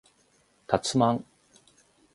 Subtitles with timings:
[0.65, 1.23] たつまん